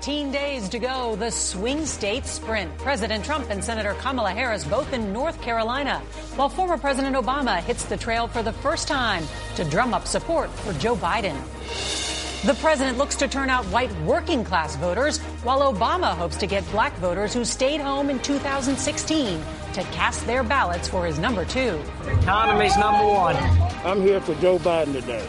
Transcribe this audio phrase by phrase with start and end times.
[0.00, 2.74] 13 days to go, the swing state sprint.
[2.78, 5.98] President Trump and Senator Kamala Harris both in North Carolina,
[6.36, 9.22] while former President Obama hits the trail for the first time
[9.56, 11.36] to drum up support for Joe Biden.
[12.46, 16.64] The president looks to turn out white working class voters, while Obama hopes to get
[16.70, 19.42] black voters who stayed home in 2016
[19.74, 21.78] to cast their ballots for his number two.
[22.06, 23.36] Economy's number one.
[23.84, 25.28] I'm here for Joe Biden today.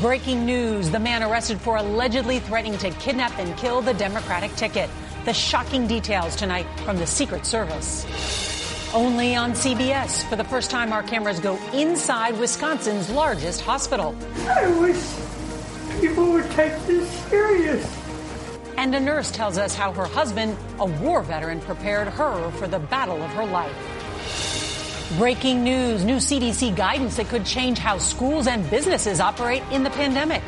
[0.00, 4.90] Breaking news the man arrested for allegedly threatening to kidnap and kill the Democratic ticket.
[5.24, 8.04] The shocking details tonight from the Secret Service.
[8.92, 10.28] Only on CBS.
[10.28, 14.16] For the first time, our cameras go inside Wisconsin's largest hospital.
[14.48, 15.00] I wish
[16.00, 17.86] people would take this serious.
[18.76, 22.78] And a nurse tells us how her husband, a war veteran, prepared her for the
[22.78, 23.93] battle of her life.
[25.18, 29.90] Breaking news new CDC guidance that could change how schools and businesses operate in the
[29.90, 30.42] pandemic.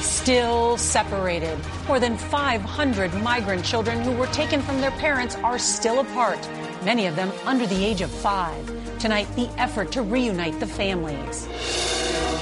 [0.00, 1.56] Still separated.
[1.86, 6.40] More than 500 migrant children who were taken from their parents are still apart,
[6.84, 8.98] many of them under the age of five.
[8.98, 11.46] Tonight, the effort to reunite the families.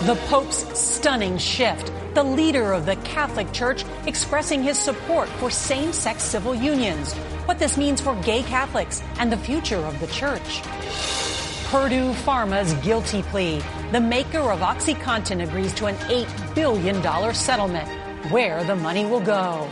[0.07, 1.93] The Pope's stunning shift.
[2.15, 7.13] The leader of the Catholic Church expressing his support for same sex civil unions.
[7.45, 10.63] What this means for gay Catholics and the future of the church.
[11.71, 13.61] Purdue Pharma's guilty plea.
[13.93, 17.87] The maker of OxyContin agrees to an $8 billion settlement.
[18.31, 19.69] Where the money will go.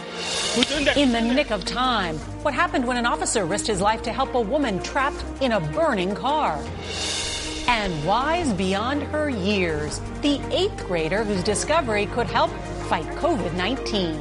[0.94, 2.18] In the nick of time.
[2.44, 5.60] What happened when an officer risked his life to help a woman trapped in a
[5.60, 6.62] burning car?
[7.66, 12.50] And wise beyond her years, the eighth grader whose discovery could help
[12.90, 14.16] fight COVID 19.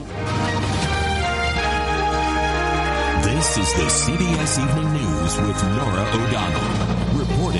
[3.36, 6.95] This is the CBS Evening News with Norah O'Donnell,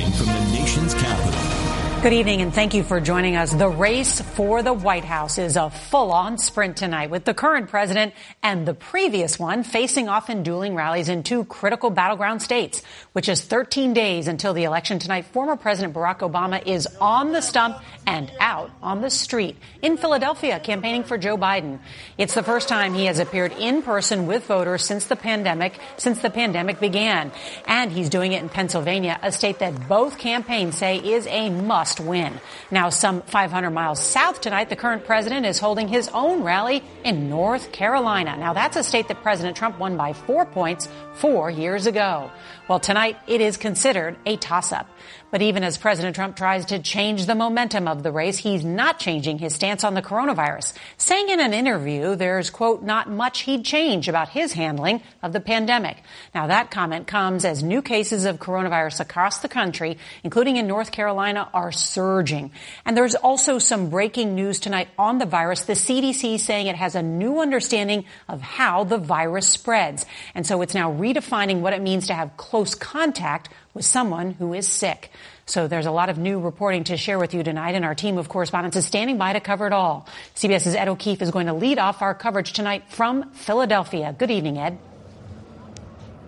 [0.04, 1.65] from the nation's capital.
[2.06, 3.52] Good evening and thank you for joining us.
[3.52, 7.70] The race for the White House is a full on sprint tonight with the current
[7.70, 12.84] president and the previous one facing off in dueling rallies in two critical battleground states,
[13.14, 15.26] which is 13 days until the election tonight.
[15.26, 20.60] Former President Barack Obama is on the stump and out on the street in Philadelphia
[20.60, 21.80] campaigning for Joe Biden.
[22.20, 26.22] It's the first time he has appeared in person with voters since the pandemic, since
[26.22, 27.32] the pandemic began.
[27.66, 31.95] And he's doing it in Pennsylvania, a state that both campaigns say is a must
[32.00, 32.40] win.
[32.72, 37.30] Now, some 500 miles south tonight, the current president is holding his own rally in
[37.30, 38.38] North Carolina.
[38.38, 42.32] Now, that's a state that President Trump won by four points four years ago.
[42.68, 44.88] Well, tonight it is considered a toss up.
[45.36, 49.00] But even as President Trump tries to change the momentum of the race, he's not
[49.00, 53.66] changing his stance on the coronavirus, saying in an interview there's, quote, not much he'd
[53.66, 56.02] change about his handling of the pandemic.
[56.34, 60.94] Now, that comment comes as new cases of coronavirus across the country, including in North
[60.94, 62.52] Carolina, are surging.
[62.86, 65.66] And there's also some breaking news tonight on the virus.
[65.66, 70.06] The CDC saying it has a new understanding of how the virus spreads.
[70.34, 74.54] And so it's now redefining what it means to have close contact with someone who
[74.54, 75.12] is sick.
[75.46, 78.18] So there's a lot of new reporting to share with you tonight, and our team
[78.18, 80.08] of correspondents is standing by to cover it all.
[80.34, 84.16] CBS's Ed O'Keefe is going to lead off our coverage tonight from Philadelphia.
[84.18, 84.80] Good evening, Ed.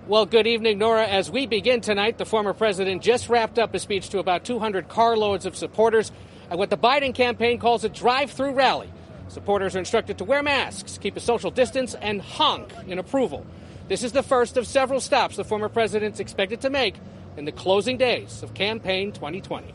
[0.08, 1.08] Well, good evening, Norah.
[1.08, 4.90] As we begin tonight, the former president just wrapped up a speech to about 200
[4.90, 6.12] carloads of supporters
[6.52, 8.90] at what the Biden campaign calls a drive through rally.
[9.30, 13.46] Supporters are instructed to wear masks, keep a social distance, and honk in approval.
[13.88, 16.96] This is the first of several stops the former president's expected to make
[17.38, 19.74] in the closing days of campaign 2020.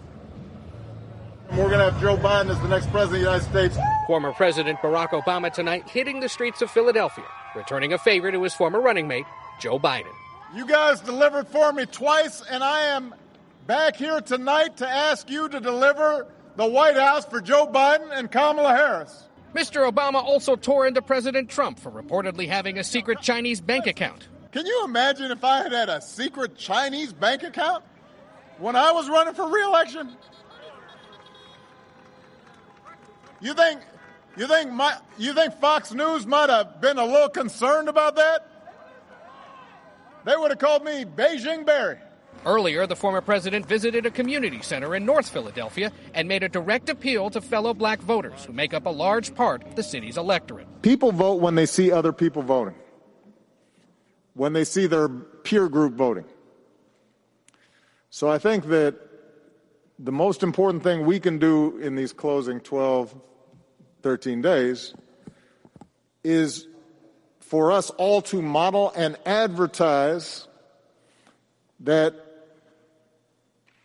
[1.52, 3.78] We're going to have Joe Biden as the next president of the United States.
[4.06, 8.54] Former President Barack Obama tonight hitting the streets of Philadelphia, returning a favor to his
[8.54, 9.26] former running mate,
[9.60, 10.12] Joe Biden.
[10.54, 13.14] You guys delivered for me twice, and I am
[13.66, 16.26] back here tonight to ask you to deliver
[16.56, 19.24] the White House for Joe Biden and Kamala Harris.
[19.54, 19.90] Mr.
[19.90, 24.28] Obama also tore into President Trump for reportedly having a secret Chinese bank account.
[24.52, 27.82] Can you imagine if I had had a secret Chinese bank account?
[28.62, 30.16] when I was running for reelection?
[33.40, 33.80] You think
[34.36, 38.48] you think my you think Fox News might have been a little concerned about that?
[40.24, 41.98] They would have called me Beijing Barry.
[42.46, 46.88] Earlier, the former president visited a community center in North Philadelphia and made a direct
[46.88, 50.66] appeal to fellow black voters who make up a large part of the city's electorate.
[50.82, 52.74] People vote when they see other people voting,
[54.34, 56.24] when they see their peer group voting.
[58.10, 58.96] So I think that
[59.98, 63.14] the most important thing we can do in these closing 12,
[64.02, 64.94] 13 days
[66.24, 66.66] is
[67.40, 70.48] for us all to model and advertise
[71.80, 72.14] that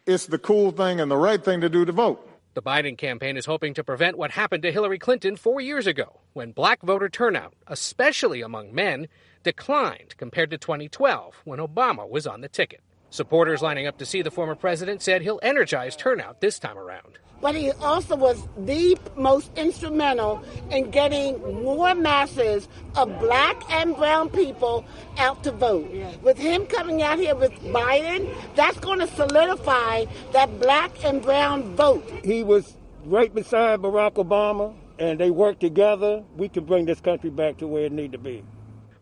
[0.05, 2.23] it's the cool thing and the right thing to do to vote.
[2.53, 6.21] The Biden campaign is hoping to prevent what happened to Hillary Clinton four years ago,
[6.33, 9.07] when black voter turnout, especially among men,
[9.47, 12.81] declined compared to 2012, when Obama was on the ticket.
[13.09, 17.17] Supporters lining up to see the former president said he'll energize turnout this time around
[17.41, 24.29] but he also was the most instrumental in getting more masses of black and brown
[24.29, 24.85] people
[25.17, 25.87] out to vote.
[26.23, 31.75] With him coming out here with Biden, that's going to solidify that black and brown
[31.75, 32.09] vote.
[32.23, 36.23] He was right beside Barack Obama, and they worked together.
[36.35, 38.43] We can bring this country back to where it needs to be.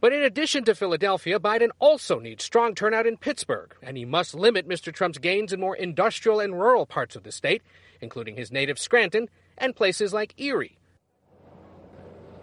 [0.05, 4.35] But in addition to Philadelphia, Biden also needs strong turnout in Pittsburgh, and he must
[4.35, 4.93] limit Mr.
[4.93, 7.63] Trump's gains in more industrial and rural parts of the state
[8.01, 10.77] including his native Scranton and places like Erie.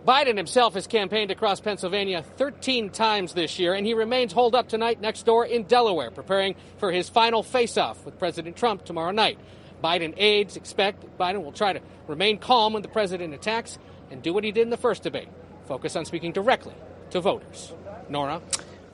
[0.04, 4.68] Biden himself has campaigned across Pennsylvania 13 times this year, and he remains holed up
[4.68, 9.12] tonight next door in Delaware, preparing for his final face off with President Trump tomorrow
[9.12, 9.38] night.
[9.84, 13.78] Biden aides expect Biden will try to remain calm when the president attacks
[14.10, 15.28] and do what he did in the first debate
[15.68, 16.74] focus on speaking directly
[17.12, 17.72] to voters.
[18.08, 18.42] Norah?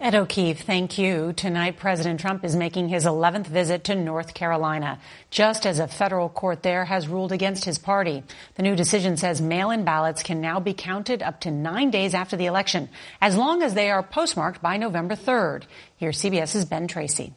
[0.01, 1.33] Ed O'Keefe, thank you.
[1.33, 6.29] Tonight, President Trump is making his 11th visit to North Carolina, just as a federal
[6.29, 8.23] court there has ruled against his party.
[8.55, 12.37] The new decision says mail-in ballots can now be counted up to nine days after
[12.37, 12.89] the election,
[13.21, 15.65] as long as they are postmarked by November 3rd.
[15.97, 17.35] Here's CBS's Ben Tracy.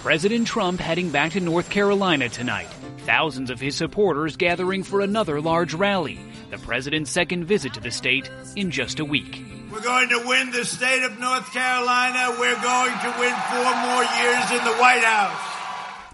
[0.00, 2.68] President Trump heading back to North Carolina tonight.
[2.98, 6.18] Thousands of his supporters gathering for another large rally,
[6.50, 9.44] the president's second visit to the state in just a week.
[9.70, 12.36] We're going to win the state of North Carolina.
[12.38, 15.58] We're going to win four more years in the White House.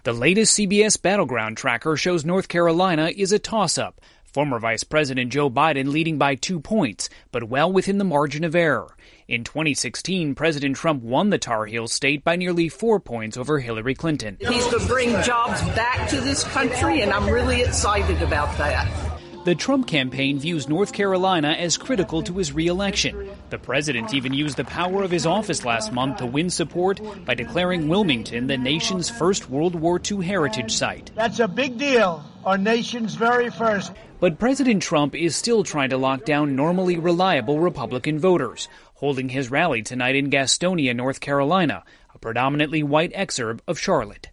[0.02, 4.00] The latest CBS Battleground tracker shows North Carolina is a toss up.
[4.24, 8.56] Former Vice President Joe Biden leading by two points, but well within the margin of
[8.56, 8.96] error.
[9.28, 13.94] In 2016, President Trump won the Tar Heel state by nearly four points over Hillary
[13.94, 14.36] Clinton.
[14.40, 19.13] He's going to bring jobs back to this country, and I'm really excited about that.
[19.44, 23.28] The Trump campaign views North Carolina as critical to his reelection.
[23.50, 27.34] The president even used the power of his office last month to win support by
[27.34, 31.10] declaring Wilmington the nation's first World War II heritage site.
[31.14, 33.92] That's a big deal, our nation's very first.
[34.18, 39.50] But President Trump is still trying to lock down normally reliable Republican voters, holding his
[39.50, 44.30] rally tonight in Gastonia, North Carolina, a predominantly white exurb of Charlotte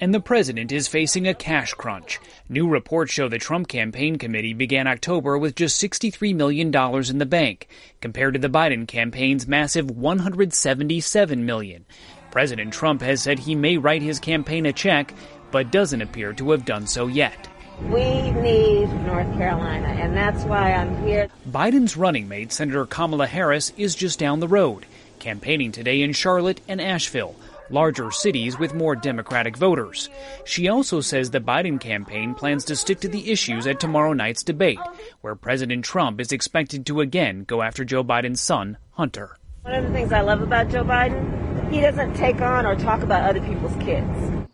[0.00, 2.20] and the president is facing a cash crunch.
[2.48, 7.26] New reports show the Trump campaign committee began October with just $63 million in the
[7.26, 7.68] bank,
[8.00, 11.84] compared to the Biden campaign's massive 177 million.
[12.30, 15.12] President Trump has said he may write his campaign a check,
[15.50, 17.48] but doesn't appear to have done so yet.
[17.82, 21.28] We need North Carolina, and that's why I'm here.
[21.48, 24.84] Biden's running mate, Senator Kamala Harris, is just down the road,
[25.20, 27.36] campaigning today in Charlotte and Asheville
[27.70, 30.08] larger cities with more Democratic voters.
[30.44, 34.42] She also says the Biden campaign plans to stick to the issues at tomorrow night's
[34.42, 34.78] debate,
[35.20, 39.36] where President Trump is expected to again go after Joe Biden's son, Hunter.
[39.62, 43.02] One of the things I love about Joe Biden, he doesn't take on or talk
[43.02, 44.48] about other people's kids.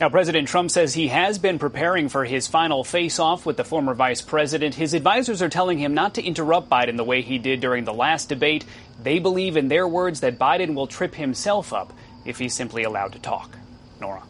[0.00, 3.64] Now, President Trump says he has been preparing for his final face off with the
[3.64, 4.74] former vice president.
[4.74, 7.94] His advisors are telling him not to interrupt Biden the way he did during the
[7.94, 8.64] last debate.
[9.00, 11.92] They believe, in their words, that Biden will trip himself up
[12.24, 13.56] if he's simply allowed to talk.
[14.00, 14.24] Norah.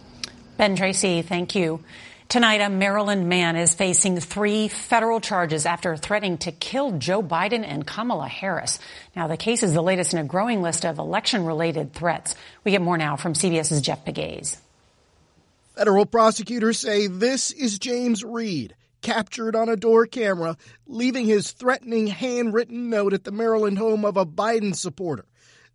[0.59, 1.83] Ben Tracy, thank you.
[2.29, 7.63] Tonight, a Maryland man is facing three federal charges after threatening to kill Joe Biden
[7.63, 8.79] and Kamala Harris.
[9.15, 12.35] Now, the case is the latest in a growing list of election related threats.
[12.65, 14.57] We get more now from CBS's Jeff Pegues.
[15.75, 22.09] Federal prosecutors say this is James Reed, captured on a door camera, leaving his threatening
[22.09, 25.25] handwritten note at the Maryland home of a Biden supporter.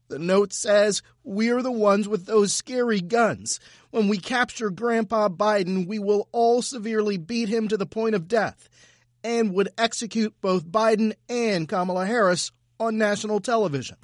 [0.09, 3.59] The note says, We're the ones with those scary guns.
[3.89, 8.27] When we capture Grandpa Biden, we will all severely beat him to the point of
[8.27, 8.69] death
[9.23, 13.97] and would execute both Biden and Kamala Harris on national television.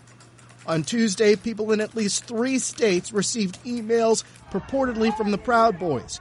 [0.65, 4.23] On Tuesday, people in at least three states received emails
[4.53, 6.19] purportedly from the Proud Boys,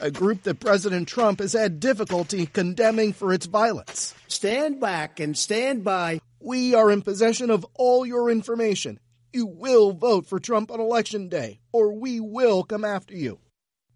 [0.00, 4.14] a group that President Trump has had difficulty condemning for its violence.
[4.28, 6.20] Stand back and stand by.
[6.40, 8.98] We are in possession of all your information.
[9.30, 13.38] You will vote for Trump on election day, or we will come after you.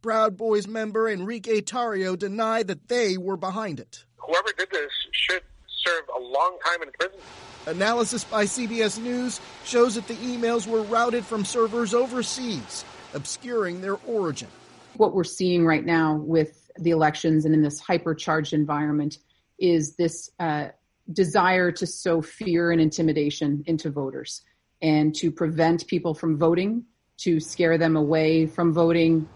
[0.03, 4.05] Proud Boys member Enrique Tarrio denied that they were behind it.
[4.19, 5.43] Whoever did this should
[5.85, 7.19] serve a long time in prison.
[7.67, 12.85] Analysis by CBS News shows that the emails were routed from servers overseas,
[13.17, 14.49] obscuring their origin.
[14.97, 19.19] What we're seeing right now with the elections and in this hypercharged environment
[19.59, 20.69] is this uh,
[21.13, 24.43] desire to sow fear and intimidation into voters
[24.83, 26.85] and to prevent people from voting,
[27.19, 29.29] to scare them away from voting.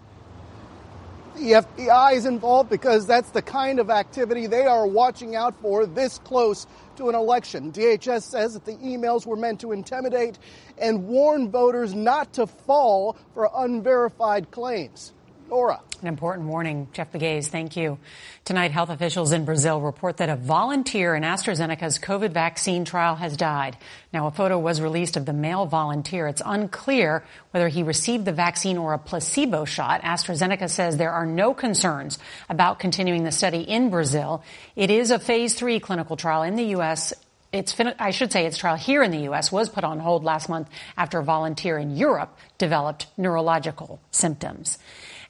[1.35, 5.85] The FBI is involved because that's the kind of activity they are watching out for
[5.85, 7.71] this close to an election.
[7.71, 10.37] DHS says that the emails were meant to intimidate
[10.77, 15.13] and warn voters not to fall for unverified claims.
[15.51, 15.81] Norah.
[16.01, 16.87] An important warning.
[16.93, 17.99] Jeff Pegues, thank you.
[18.45, 23.35] Tonight, health officials in Brazil report that a volunteer in AstraZeneca's COVID vaccine trial has
[23.35, 23.75] died.
[24.13, 26.25] Now, a photo was released of the male volunteer.
[26.27, 30.03] It's unclear whether he received the vaccine or a placebo shot.
[30.03, 32.17] AstraZeneca says there are no concerns
[32.49, 34.43] about continuing the study in Brazil.
[34.77, 37.13] It is a phase three clinical trial in the U.S
[37.51, 39.51] its I should say its trial here in the U.S.
[39.51, 44.77] was put on hold last month after a volunteer in Europe developed neurological symptoms.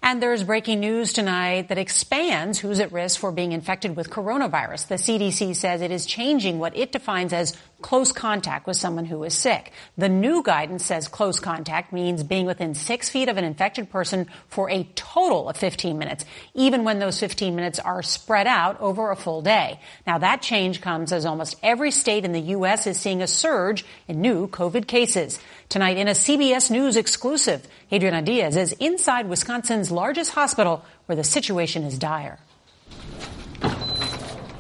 [0.04, 4.88] And there's breaking news tonight that expands who's at risk for being infected with coronavirus.
[4.88, 9.24] The CDC says it is changing what it defines as close contact with someone who
[9.24, 9.72] is sick.
[9.98, 14.28] The new guidance says close contact means being within six feet of an infected person
[14.48, 19.12] for a total of 15 minutes, even when those 15 minutes are spread out over
[19.12, 19.80] a full day.
[20.06, 22.88] Now that change comes as almost every state in the U.S.
[22.88, 25.40] is seeing a surge in new COVID cases.
[25.70, 31.24] Tonight in a CBS News exclusive, Adriana Diaz is inside Wisconsin's largest hospital where the
[31.24, 32.40] situation is dire.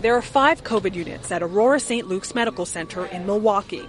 [0.01, 2.07] There are five COVID units at Aurora St.
[2.07, 3.87] Luke's Medical Center in Milwaukee.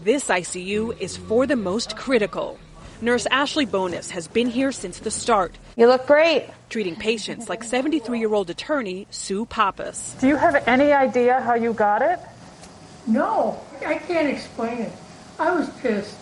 [0.00, 2.56] This ICU is for the most critical.
[3.00, 5.58] Nurse Ashley Bonus has been here since the start.
[5.76, 6.46] You look great.
[6.70, 10.14] Treating patients like 73 year old attorney Sue Pappas.
[10.20, 12.20] Do you have any idea how you got it?
[13.08, 14.92] No, I can't explain it.
[15.40, 16.16] I was pissed.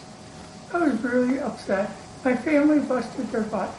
[0.73, 1.91] I was really upset.
[2.25, 3.75] My family busted their butt.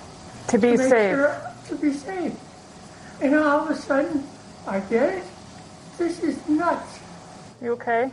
[0.50, 1.16] To be to safe.
[1.16, 2.34] Sure, to be safe.
[3.20, 4.28] And all of a sudden,
[4.68, 5.24] I get it.
[5.98, 7.00] This is nuts.
[7.62, 8.12] You okay?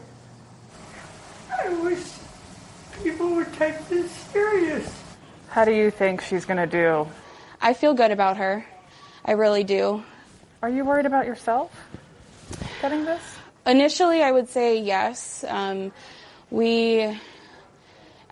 [1.62, 2.02] I wish
[3.02, 5.02] people would take this serious.
[5.48, 7.08] How do you think she's going to do?
[7.60, 8.64] I feel good about her.
[9.24, 10.02] I really do.
[10.62, 11.72] Are you worried about yourself
[12.82, 13.22] getting this?
[13.66, 15.44] Initially, I would say yes.
[15.46, 15.92] Um,
[16.50, 17.18] we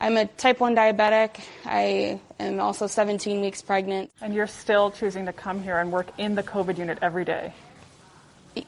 [0.01, 1.41] I'm a type 1 diabetic.
[1.65, 4.11] I am also 17 weeks pregnant.
[4.21, 7.53] And you're still choosing to come here and work in the COVID unit every day?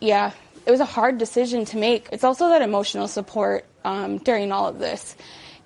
[0.00, 0.32] Yeah,
[0.66, 2.08] it was a hard decision to make.
[2.12, 5.16] It's also that emotional support um, during all of this.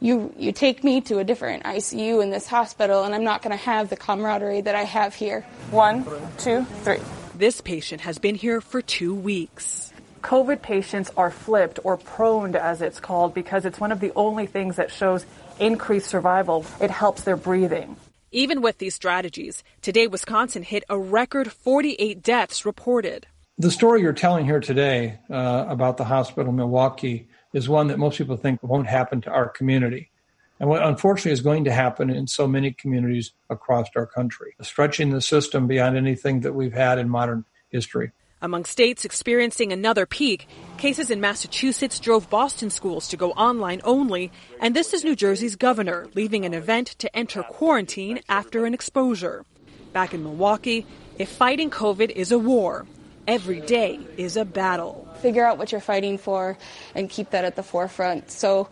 [0.01, 3.57] You, you take me to a different ICU in this hospital, and I'm not going
[3.57, 5.43] to have the camaraderie that I have here.
[5.71, 6.05] One,
[6.39, 6.99] two, three.
[7.35, 9.93] This patient has been here for two weeks.
[10.23, 14.47] COVID patients are flipped or proned, as it's called, because it's one of the only
[14.47, 15.27] things that shows
[15.59, 16.65] increased survival.
[16.81, 17.97] It helps their breathing.
[18.33, 23.27] Even with these strategies, today Wisconsin hit a record 48 deaths reported.
[23.57, 28.01] The story you're telling here today uh, about the hospital in Milwaukee is one that
[28.01, 30.11] most people think won't happen to our community.
[30.59, 35.11] And what unfortunately is going to happen in so many communities across our country, stretching
[35.11, 38.11] the system beyond anything that we've had in modern history.
[38.43, 44.33] Among states experiencing another peak, cases in Massachusetts drove Boston schools to go online only,
[44.61, 49.45] and this is New Jersey's governor leaving an event to enter quarantine after an exposure.
[49.93, 50.87] Back in Milwaukee,
[51.21, 52.85] if fighting COVID is a war,
[53.27, 55.09] every day is a battle.
[55.21, 56.59] Figure out what you're fighting for
[56.95, 58.31] and keep that at the forefront.
[58.31, 58.69] So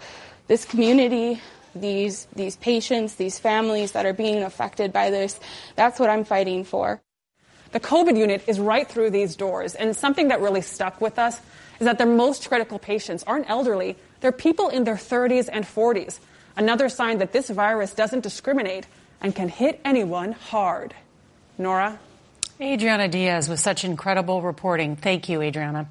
[0.49, 1.41] this community
[1.75, 5.39] these these patients, these families that are being affected by this,
[5.77, 7.01] that's what I'm fighting for.
[7.73, 11.41] The COVID unit is right through these doors, and something that really stuck with us
[11.81, 16.19] is that their most critical patients aren't elderly, they're people in their 30s and 40s.
[16.55, 18.87] Another sign that this virus doesn't discriminate
[19.23, 20.95] and can hit anyone hard.
[21.57, 21.99] Norah?
[22.63, 24.95] Adriana Diaz with such incredible reporting.
[24.95, 25.89] Thank you, Adriana.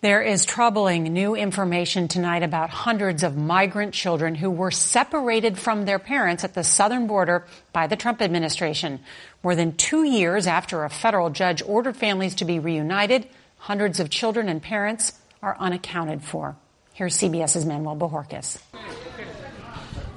[0.00, 5.86] There is troubling new information tonight about hundreds of migrant children who were separated from
[5.86, 9.00] their parents at the southern border by the Trump administration.
[9.42, 13.26] More than two years after a federal judge ordered families to be reunited,
[13.56, 16.54] hundreds of children and parents are unaccounted for.
[16.92, 18.60] Here's CBS's Manuel Bojorquez.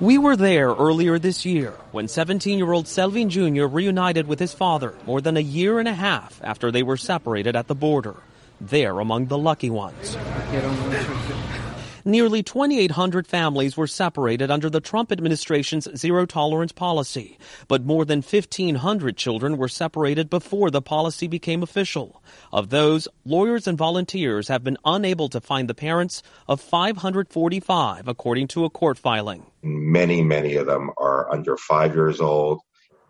[0.01, 3.67] We were there earlier this year when 17 year old Selvin Jr.
[3.67, 7.55] reunited with his father more than a year and a half after they were separated
[7.55, 8.15] at the border.
[8.59, 10.17] They're among the lucky ones.
[12.03, 18.23] Nearly 2,800 families were separated under the Trump administration's zero tolerance policy, but more than
[18.23, 22.23] 1,500 children were separated before the policy became official.
[22.51, 28.47] Of those, lawyers and volunteers have been unable to find the parents of 545, according
[28.49, 29.45] to a court filing.
[29.61, 32.61] Many, many of them are under five years old,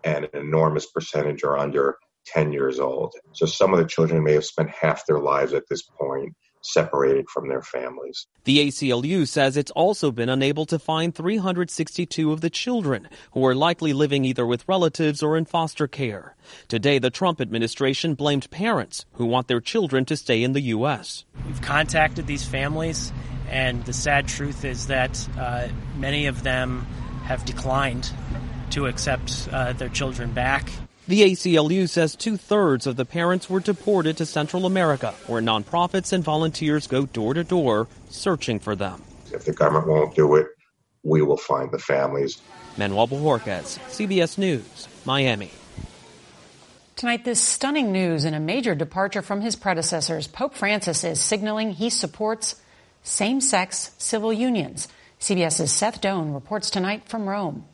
[0.04, 1.96] and an enormous percentage are under
[2.26, 3.14] 10 years old.
[3.32, 7.28] So some of the children may have spent half their lives at this point separated
[7.28, 8.26] from their families.
[8.44, 13.54] The ACLU says it's also been unable to find 362 of the children who are
[13.54, 16.34] likely living either with relatives or in foster care.
[16.68, 21.24] Today, the Trump administration blamed parents who want their children to stay in the U.S.
[21.46, 23.12] We've contacted these families,
[23.48, 26.86] and the sad truth is that uh, many of them
[27.24, 28.10] have declined
[28.70, 30.68] to accept uh, their children back.
[31.08, 36.12] The ACLU says two thirds of the parents were deported to Central America, where nonprofits
[36.12, 39.02] and volunteers go door to door searching for them.
[39.32, 40.46] If the government won't do it,
[41.02, 42.40] we will find the families.
[42.76, 45.50] Manuel Bojorquez, CBS News, Miami.
[46.94, 50.28] Tonight, this stunning news and a major departure from his predecessors.
[50.28, 52.60] Pope Francis is signaling he supports
[53.02, 54.86] same sex civil unions.
[55.18, 57.64] CBS's Seth Doane reports tonight from Rome.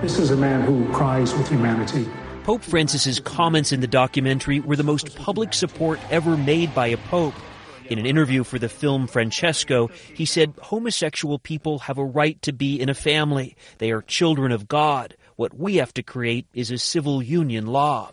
[0.00, 2.08] This is a man who cries with humanity.
[2.44, 6.96] Pope Francis's comments in the documentary were the most public support ever made by a
[6.96, 7.34] pope.
[7.90, 12.52] In an interview for the film Francesco, he said homosexual people have a right to
[12.52, 13.56] be in a family.
[13.76, 15.16] They are children of God.
[15.36, 18.10] What we have to create is a civil union law.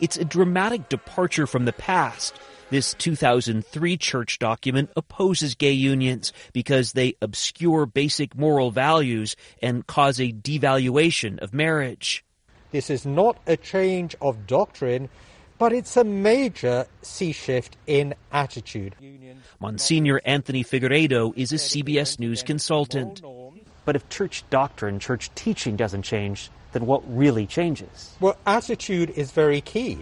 [0.00, 2.34] It's a dramatic departure from the past.
[2.70, 10.18] This 2003 church document opposes gay unions because they obscure basic moral values and cause
[10.18, 12.24] a devaluation of marriage.
[12.70, 15.08] This is not a change of doctrine,
[15.58, 18.94] but it's a major sea shift in attitude.
[19.60, 23.22] Monsignor Anthony Figueiredo is a CBS News consultant.
[23.84, 28.14] But if church doctrine, church teaching doesn't change, then what really changes?
[28.20, 29.98] Well, attitude is very key.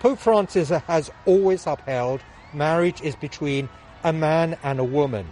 [0.00, 2.20] Pope Francis has always upheld
[2.54, 3.68] marriage is between
[4.04, 5.26] a man and a woman.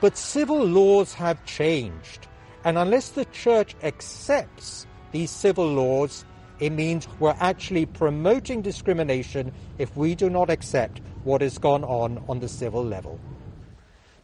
[0.00, 2.26] But civil laws have changed.
[2.64, 6.26] And unless the church accepts these civil laws,
[6.60, 12.22] it means we're actually promoting discrimination if we do not accept what has gone on
[12.28, 13.18] on the civil level.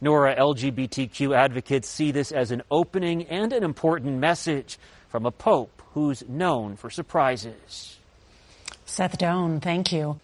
[0.01, 4.77] Norah, LGBTQ advocates see this as an opening and an important message
[5.07, 7.97] from a pope who's known for surprises.
[8.85, 10.19] Seth Doane, thank you.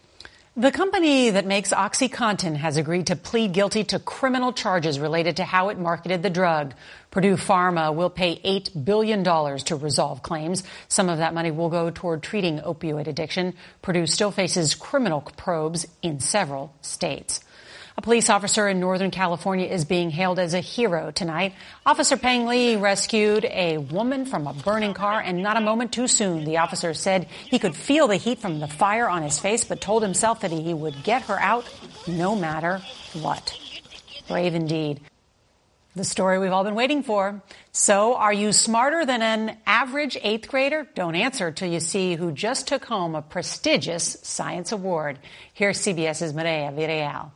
[0.59, 5.45] The company that makes OxyContin has agreed to plead guilty to criminal charges related to
[5.45, 6.73] how it marketed the drug.
[7.11, 10.65] Purdue Pharma will pay $8 billion to resolve claims.
[10.89, 13.53] Some of that money will go toward treating opioid addiction.
[13.81, 17.39] Purdue still faces criminal probes in several states.
[17.99, 21.53] A police officer in Northern California is being hailed as a hero tonight.
[21.85, 26.07] Officer Peng Li rescued a woman from a burning car and not a moment too
[26.07, 26.45] soon.
[26.45, 29.81] The officer said he could feel the heat from the fire on his face, but
[29.81, 31.69] told himself that he would get her out
[32.07, 32.79] no matter
[33.21, 33.59] what.
[34.29, 35.01] Brave indeed.
[35.93, 37.41] The story we've all been waiting for.
[37.73, 40.87] So, are you smarter than an average eighth grader?
[40.95, 45.19] Don't answer till you see who just took home a prestigious science award.
[45.53, 47.31] Here's CBS's Mireya Villarreal.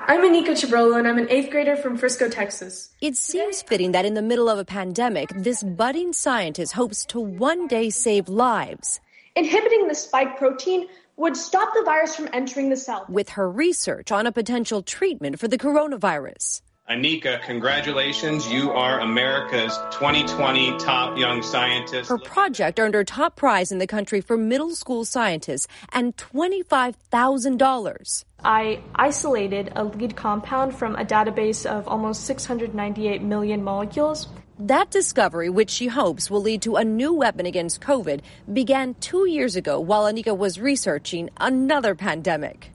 [0.00, 2.90] I'm Anika Chebrolu, and I'm an eighth grader from Frisco, Texas.
[3.00, 7.18] It seems fitting that in the middle of a pandemic, this budding scientist hopes to
[7.18, 9.00] one day save lives.
[9.34, 13.06] Inhibiting the spike protein would stop the virus from entering the cell.
[13.08, 16.62] With her research on a potential treatment for the coronavirus.
[16.90, 18.50] Anika, congratulations.
[18.50, 22.08] You are America's 2020 top young scientist.
[22.08, 28.24] Her project earned her top prize in the country for middle school scientists and $25,000.
[28.42, 34.28] I isolated a lead compound from a database of almost 698 million molecules.
[34.58, 39.28] That discovery, which she hopes will lead to a new weapon against COVID, began two
[39.28, 42.70] years ago while Anika was researching another pandemic.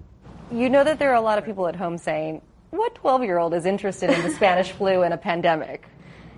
[0.52, 2.44] You know that there are a lot of people at home saying,
[2.74, 5.86] what 12 year old is interested in the Spanish flu and a pandemic?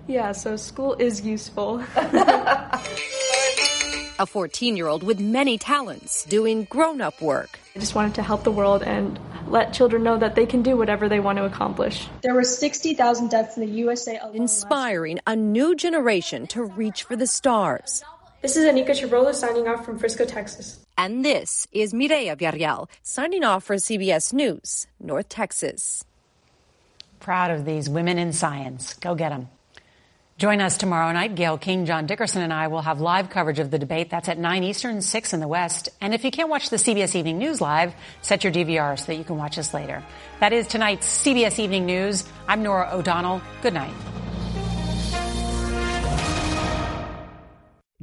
[0.06, 1.82] Yeah, so school is useful.
[1.96, 2.80] a
[4.26, 7.58] 14 year old with many talents doing grown up work.
[7.74, 9.18] I just wanted to help the world and
[9.48, 12.06] let children know that they can do whatever they want to accomplish.
[12.22, 14.36] There were 60,000 deaths in the USA alone.
[14.36, 18.02] Inspiring a new generation to reach for the stars.
[18.42, 20.84] This is Anika Chebrolu signing off from Frisco, Texas.
[20.98, 26.04] And this is Mireya Villarreal signing off for CBS News, North Texas.
[27.20, 28.94] Proud of these women in science.
[28.94, 29.48] Go get them.
[30.38, 31.34] Join us tomorrow night.
[31.34, 34.10] Gayle King, John Dickerson, and I will have live coverage of the debate.
[34.10, 35.88] That's at 9 Eastern, 6 in the West.
[35.98, 39.16] And if you can't watch the CBS Evening News live, set your DVR so that
[39.16, 40.04] you can watch us later.
[40.40, 42.28] That is tonight's CBS Evening News.
[42.46, 43.40] I'm Norah O'Donnell.
[43.62, 43.94] Good night.